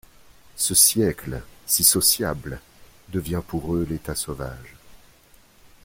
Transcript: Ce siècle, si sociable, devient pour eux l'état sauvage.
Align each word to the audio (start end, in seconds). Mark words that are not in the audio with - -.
Ce 0.55 0.73
siècle, 0.73 1.43
si 1.67 1.83
sociable, 1.83 2.59
devient 3.09 3.43
pour 3.47 3.75
eux 3.75 3.85
l'état 3.87 4.15
sauvage. 4.15 4.75